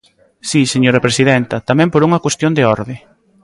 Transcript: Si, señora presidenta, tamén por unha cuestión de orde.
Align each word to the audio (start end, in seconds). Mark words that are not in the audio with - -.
Si, 0.49 0.61
señora 0.73 1.03
presidenta, 1.05 1.63
tamén 1.69 1.91
por 1.91 2.01
unha 2.07 2.23
cuestión 2.25 2.51
de 2.57 2.63
orde. 2.75 2.95